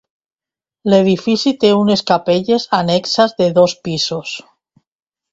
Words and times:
L'edifici 0.91 1.51
té 1.63 1.69
unes 1.81 2.01
capelles 2.11 2.65
annexes 2.77 3.35
de 3.43 3.49
dos 3.59 3.75
pisos. 3.89 4.33